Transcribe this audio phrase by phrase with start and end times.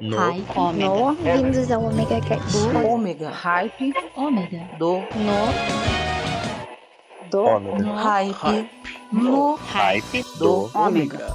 [0.00, 0.16] No.
[0.16, 0.88] Hype, ômega.
[0.88, 2.52] No, bem-vindos ao Omega Cast.
[2.52, 4.70] Do ômega, hype, ômega.
[4.78, 5.48] Do, no,
[7.28, 7.58] do.
[7.58, 8.70] No, hype,
[9.12, 11.32] no, hype, do, ômega.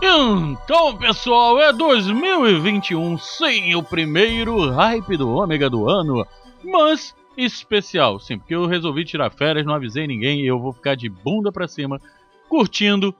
[0.00, 6.26] Então, pessoal, é 2021, sim, o primeiro hype do ômega do ano,
[6.64, 10.94] mas especial, sim, porque eu resolvi tirar férias, não avisei ninguém e eu vou ficar
[10.94, 12.00] de bunda pra cima
[12.48, 13.14] curtindo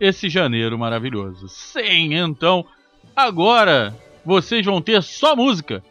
[0.00, 1.50] esse janeiro maravilhoso.
[1.50, 2.64] Sim, então,
[3.14, 3.94] agora
[4.26, 5.82] vocês vão ter só música,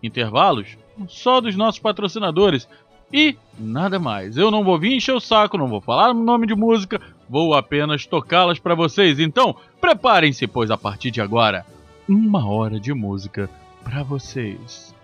[0.00, 2.68] intervalos só dos nossos patrocinadores
[3.12, 4.36] e nada mais.
[4.36, 7.54] Eu não vou vir encher o saco, não vou falar o nome de música, vou
[7.54, 9.18] apenas tocá-las para vocês.
[9.18, 11.66] Então, preparem-se, pois a partir de agora,
[12.08, 13.50] uma hora de música
[13.82, 14.94] para vocês.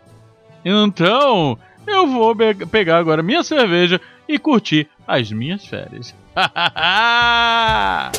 [0.65, 2.35] Então, eu vou
[2.71, 6.15] pegar agora minha cerveja e curtir as minhas férias.
[6.37, 8.13] Hahaha!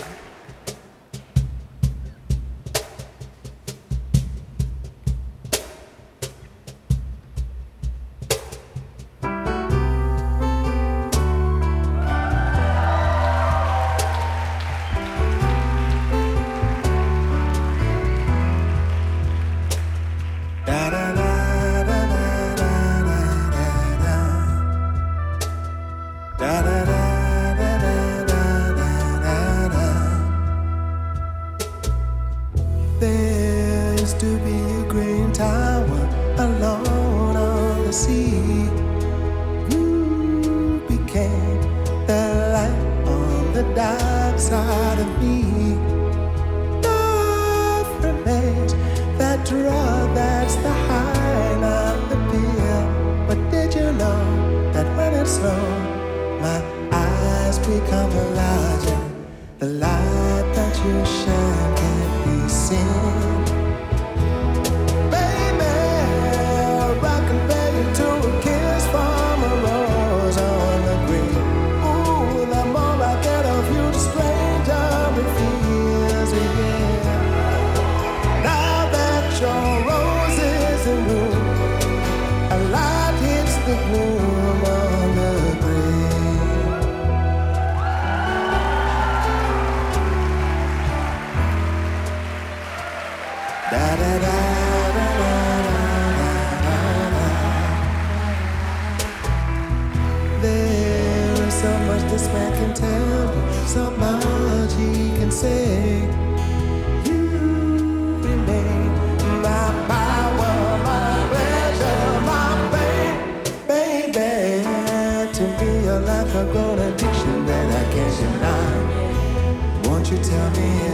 [60.87, 63.46] you shall not be seen.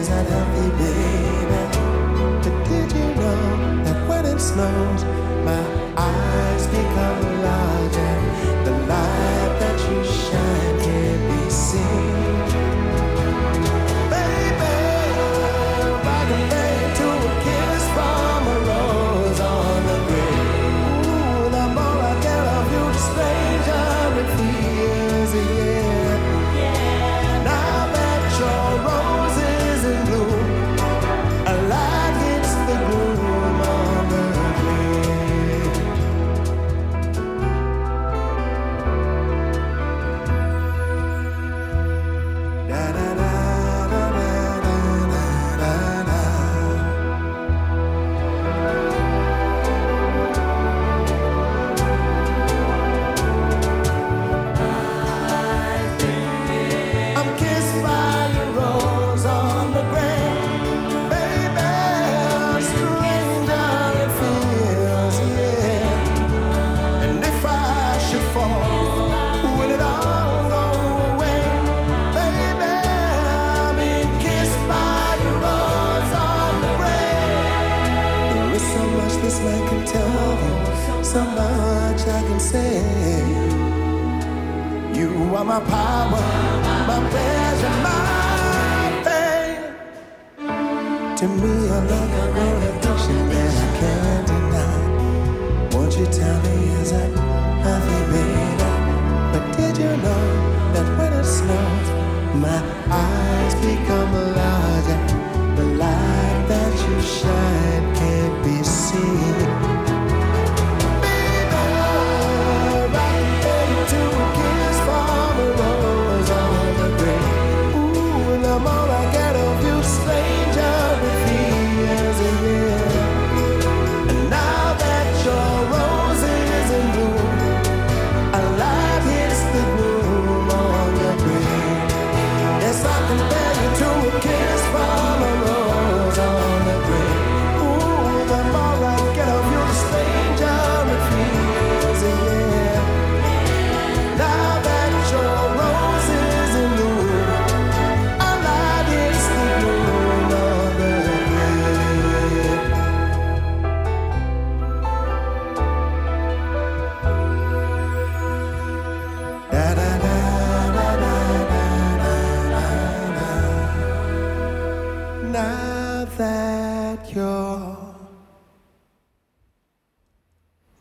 [0.04, 1.64] is unhealthy, baby.
[2.44, 5.13] But did you know that when it snows,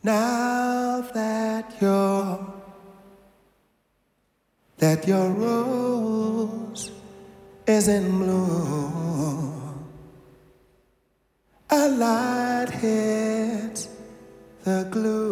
[0.03, 2.53] Now that your
[4.77, 6.91] that your rose
[7.65, 9.87] is in bloom,
[11.69, 13.87] a light hits
[14.65, 15.22] the gloom.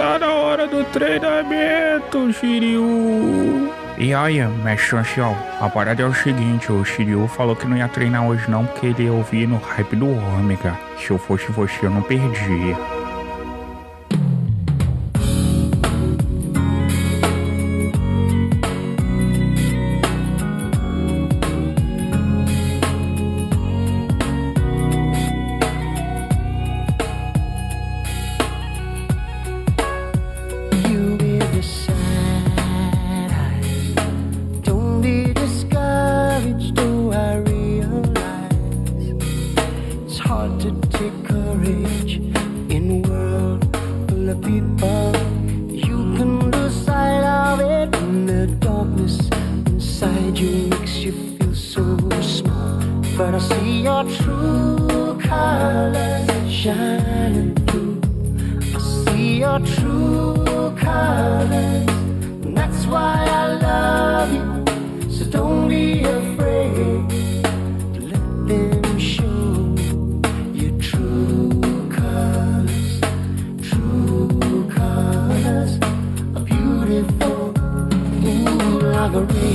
[0.00, 3.70] Tá na hora do treinamento, Shiryu.
[3.98, 7.86] E aí, mestre ancião, a parada é o seguinte, o Shiryu falou que não ia
[7.86, 10.74] treinar hoje não porque ele ia ouvir no hype do Ômega.
[10.96, 12.99] Se eu fosse você, eu não perdia.
[79.26, 79.49] memory.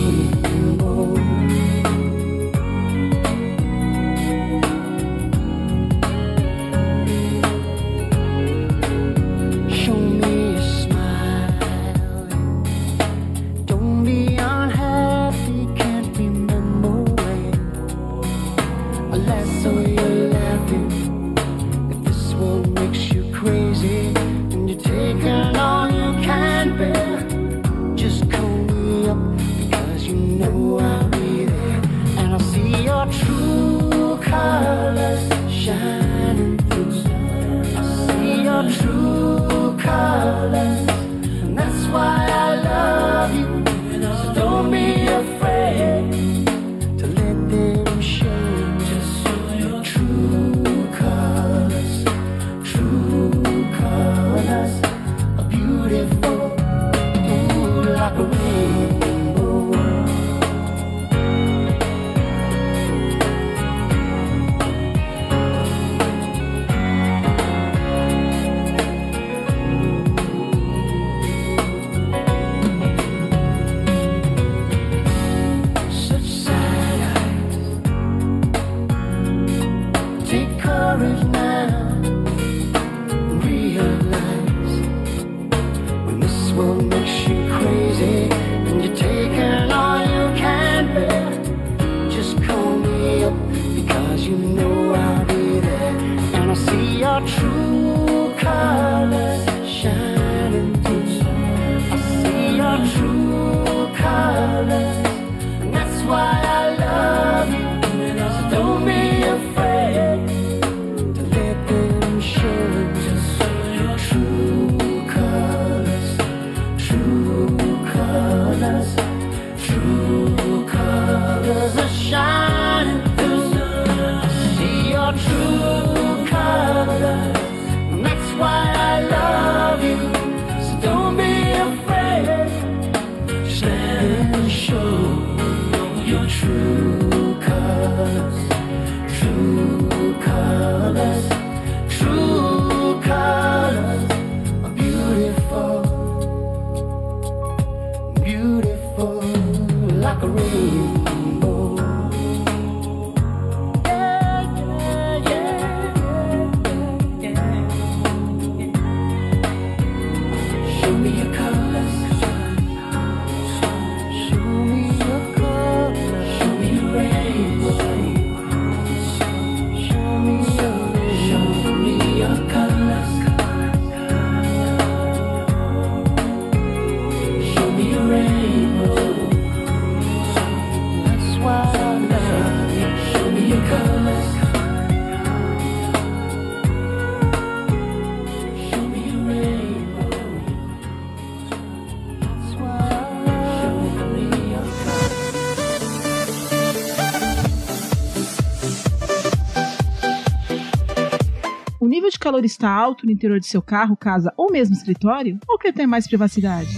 [202.36, 205.40] Calor está alto no interior de seu carro, casa ou mesmo escritório?
[205.48, 206.70] Ou quer ter mais privacidade?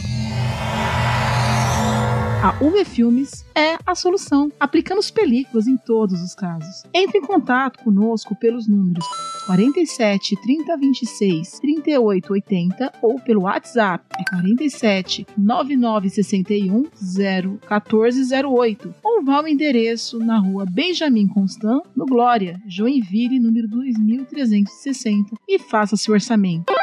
[2.44, 6.84] A UV Filmes é a solução, aplicamos películas em todos os casos.
[6.94, 9.06] Entre em contato conosco pelos números
[9.48, 18.96] 47 30 26 38 80 ou pelo WhatsApp é 47 99 61 0 14 08
[19.02, 25.96] ou vá ao endereço na rua Benjamin Constant, no Glória, Joinville, número 2360 e faça
[25.96, 26.74] seu orçamento.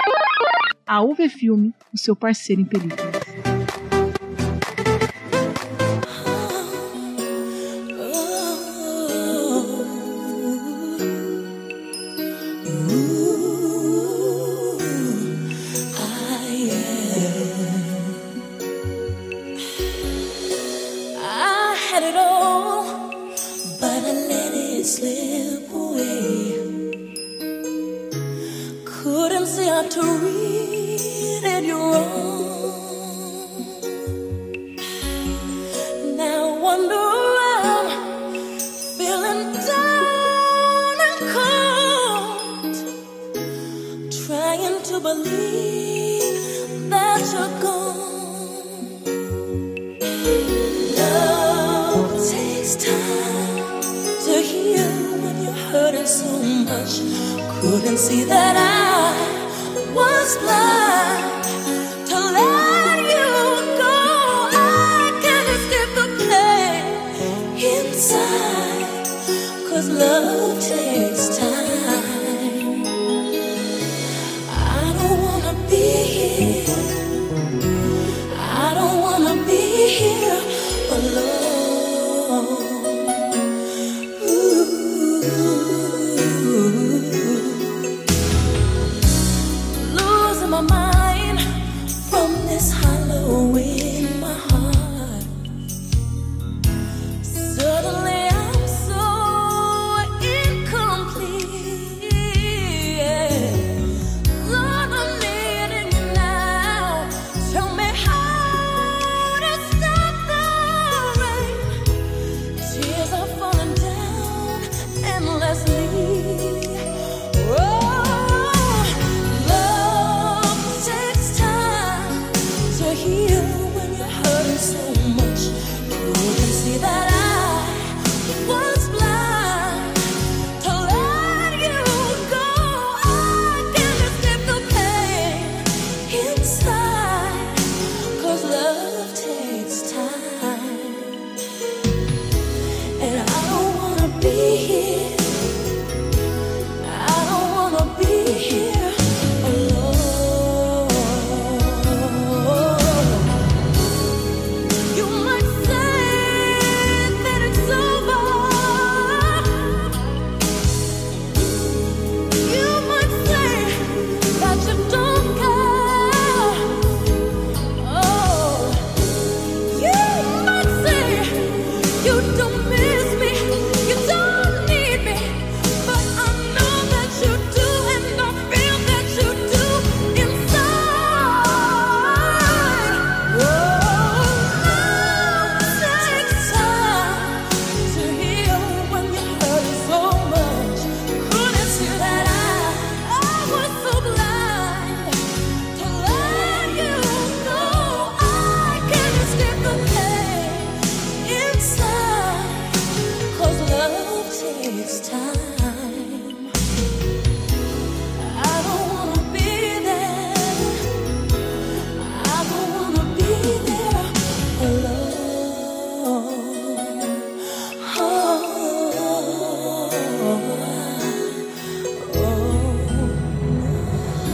[0.86, 3.13] A UV Filme, o seu parceiro em películas.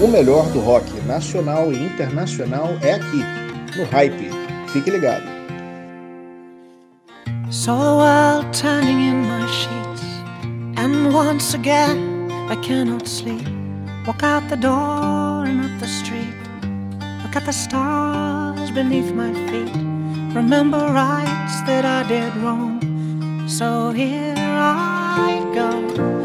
[0.02, 3.22] O melhor do rock nacional e internacional é aqui,
[3.76, 4.30] no Hype.
[4.72, 5.26] Fique ligado.
[7.50, 10.02] The world turning in my sheets,
[10.78, 13.46] and once again I cannot sleep.
[14.06, 16.34] Walk out the door and up the street.
[17.22, 19.76] Look at the stars beneath my feet.
[20.34, 22.80] Remember rights that I did wrong.
[23.46, 26.19] So here I go.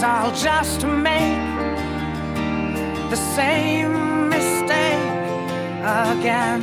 [0.00, 1.36] Cause I'll just make
[3.10, 4.96] the same mistake
[5.84, 6.62] again.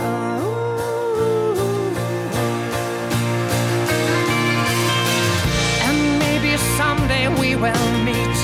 [0.00, 0.64] Ooh.
[5.84, 8.38] And maybe someday we will meet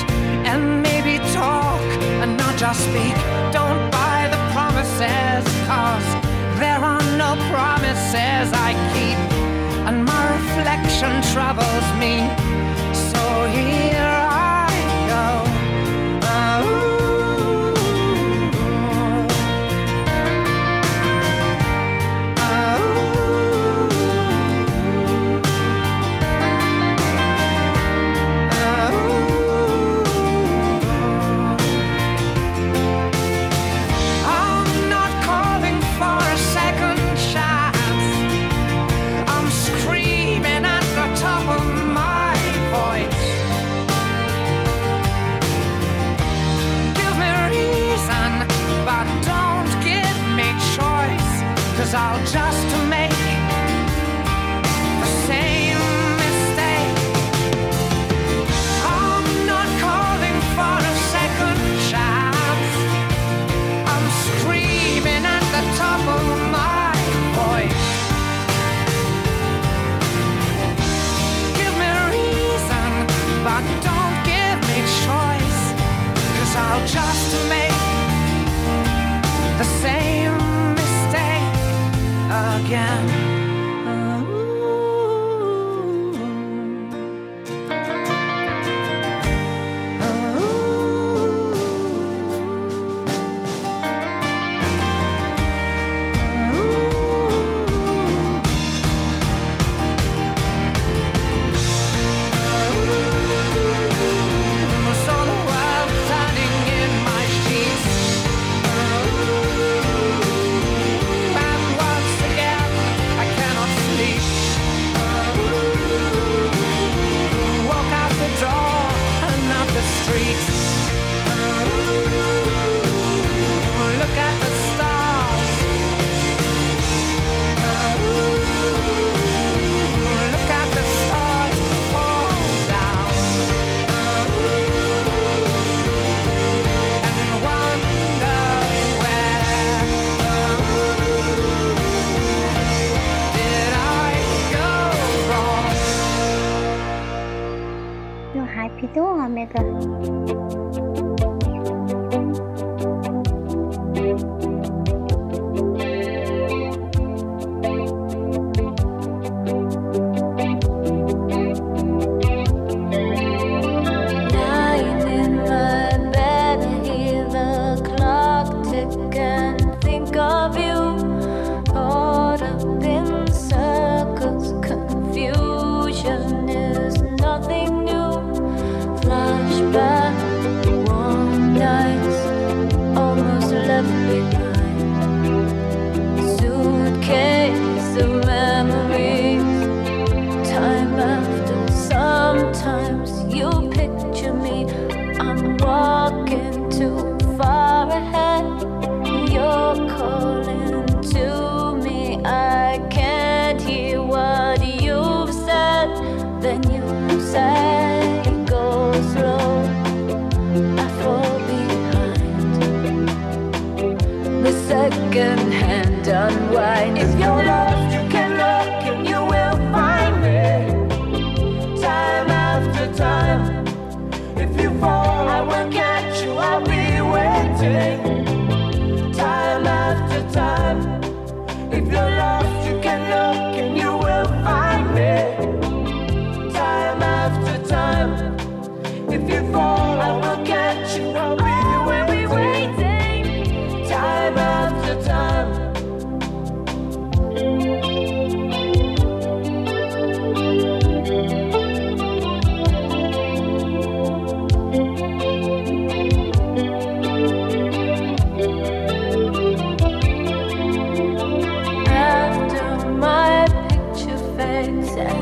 [0.45, 1.81] and maybe talk
[2.21, 3.15] and not just speak.
[3.51, 6.07] Don't buy the promises, cause
[6.59, 9.17] there are no promises I keep.
[9.87, 12.29] And my reflection troubles me.
[13.09, 14.02] So here.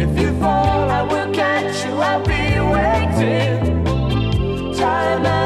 [0.00, 1.90] If you fall, I will catch you.
[1.94, 3.84] I'll be waiting.
[4.74, 5.37] Time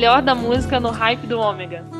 [0.00, 1.99] melhor da música no hype do Ômega.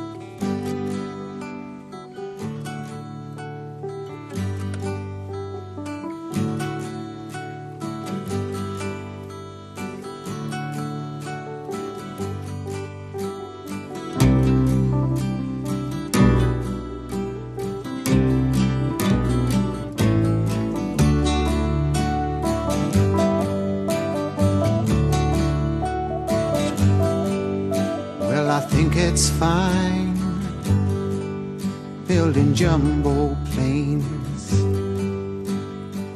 [32.61, 34.53] Jumbo planes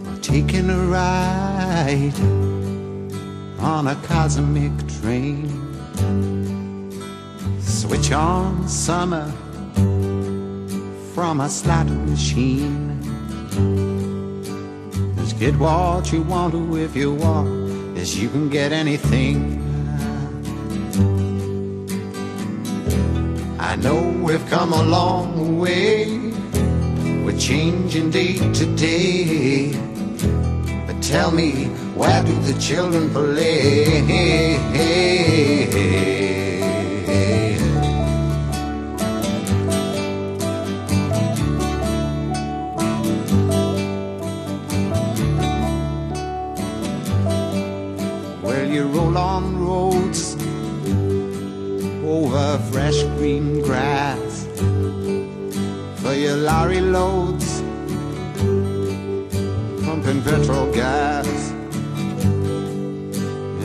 [0.07, 2.13] or taking a ride
[3.57, 5.49] on a cosmic train.
[7.59, 9.27] Switch on summer
[11.15, 13.01] from a slot machine.
[15.15, 19.59] Just get what you want to if you want, as you can get anything.
[23.59, 26.14] I know we've come a long way.
[27.45, 29.71] Changing day to day.
[30.87, 34.55] But tell me, where do the children play?
[56.91, 57.61] Loads,
[59.83, 61.27] pumping petrol gas,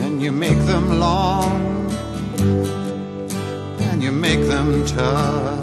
[0.03, 1.71] and you make them long
[3.79, 5.59] and you make them tough,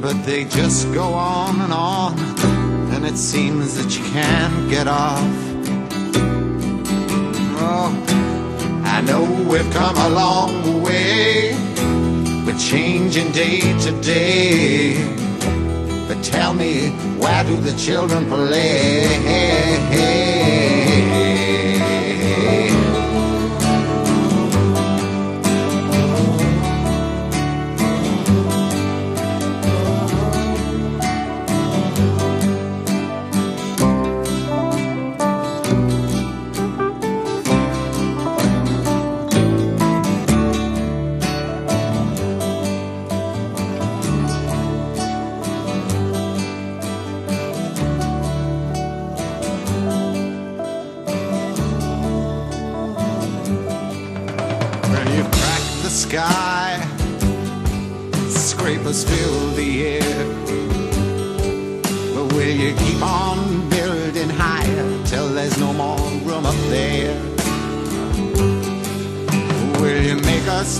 [0.00, 2.18] but they just go on and on,
[2.92, 5.22] and it seems that you can't get off.
[7.62, 7.92] Oh,
[8.84, 11.54] I know we've come a long way.
[12.44, 15.19] We're changing day to day.
[16.22, 20.39] Tell me, where do the children play?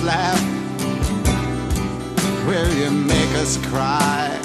[0.02, 0.40] laugh?
[2.46, 4.38] Will you make us cry?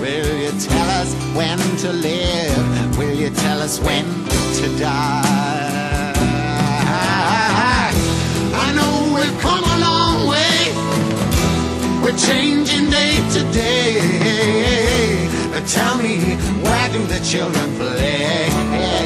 [0.00, 2.98] Will you tell us when to live?
[2.98, 4.04] Will you tell us when
[4.58, 6.12] to die?
[8.54, 10.72] I know we've come a long way.
[12.02, 15.28] We're changing day to day.
[15.52, 19.05] But tell me, where do the children play?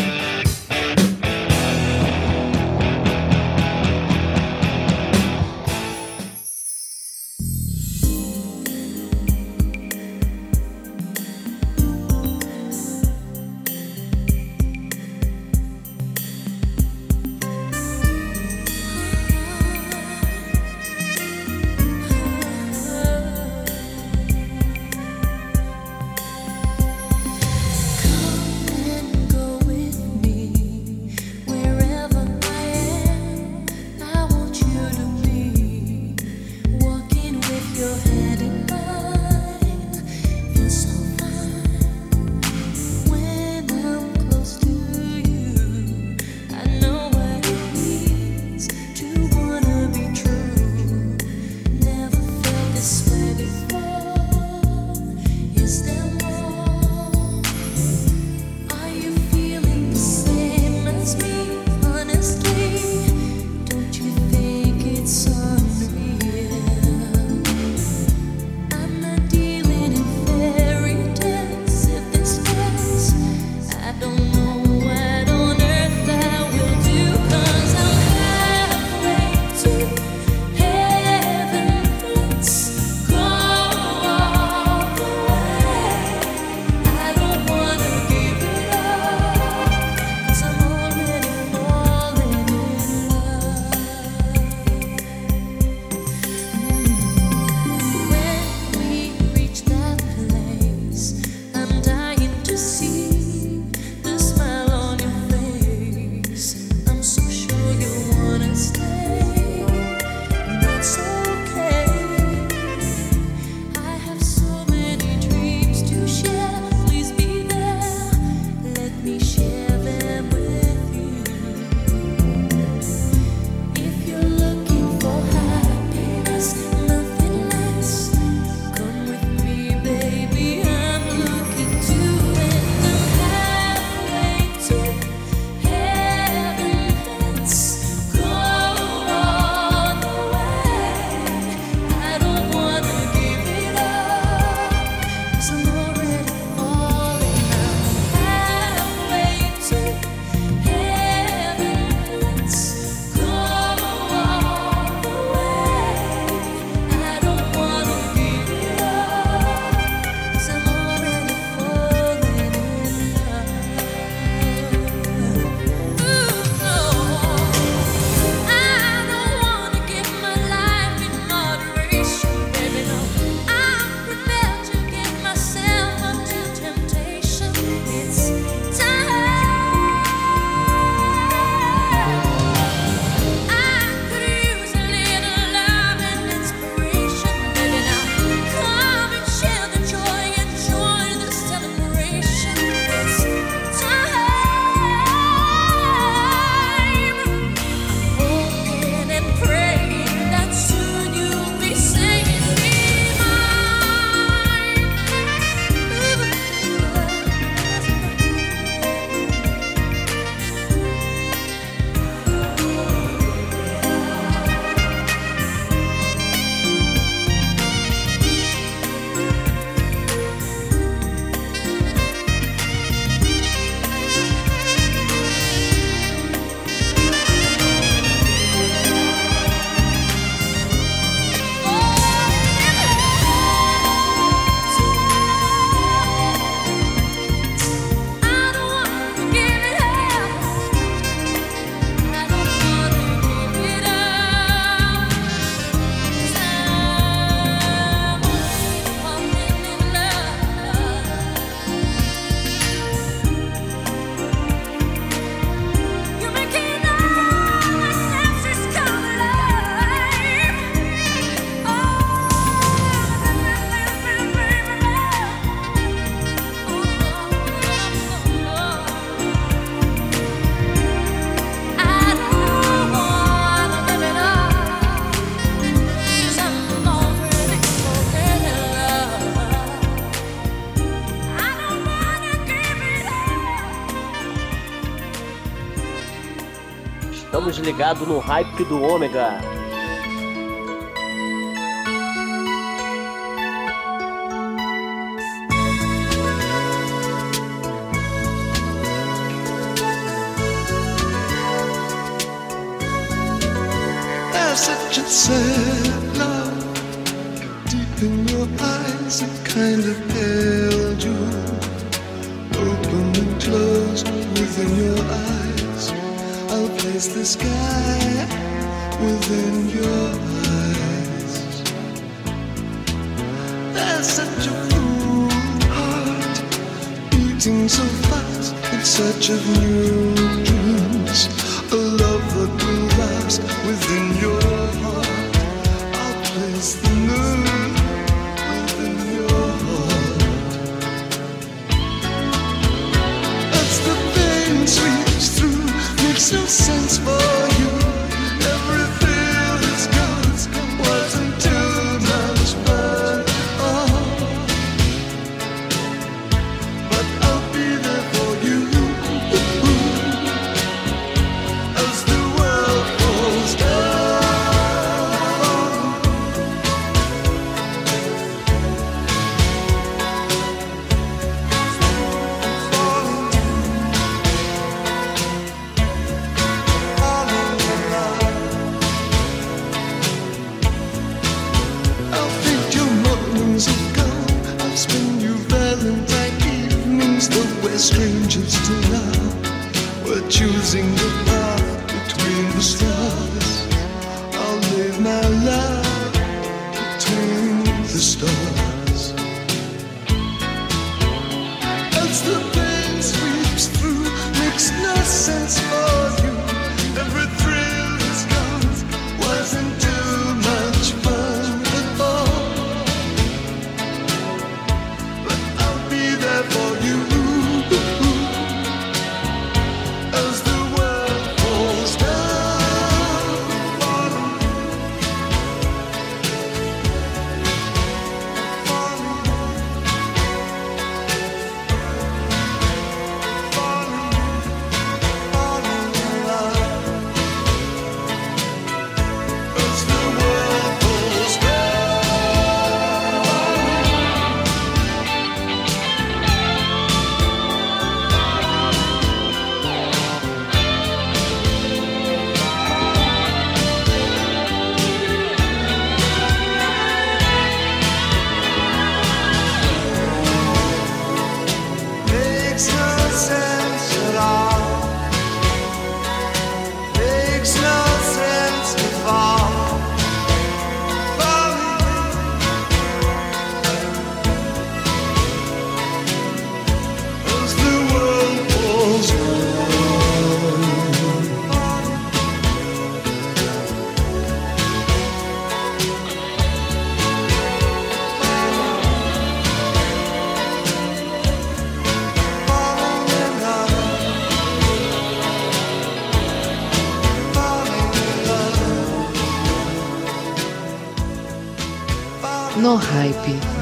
[287.81, 289.50] Ligados no hype do Ômega.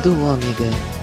[0.10, 0.99] Do Ômega.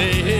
[0.00, 0.39] day.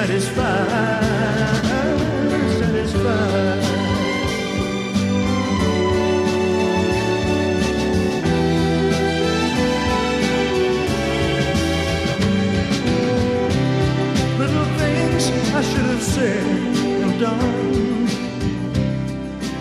[0.00, 1.04] satisfied,
[2.58, 3.64] satisfied.
[14.38, 15.24] Little things
[15.54, 16.46] I should have said
[17.04, 18.08] and done.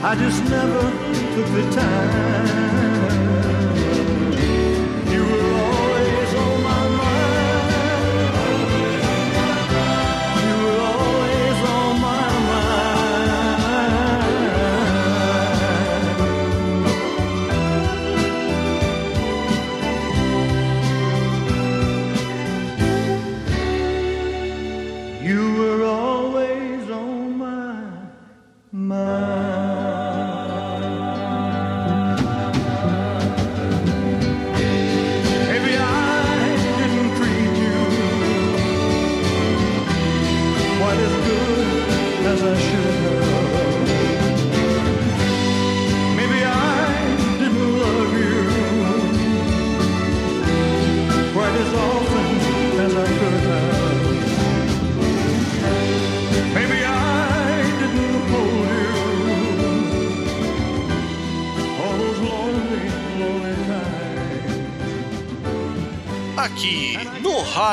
[0.02, 0.82] I just never
[1.36, 3.19] took the time.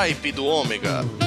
[0.07, 1.26] hype do Ômega.